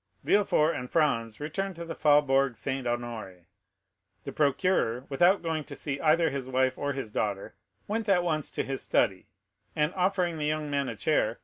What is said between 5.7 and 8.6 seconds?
see either his wife or his daughter, went at once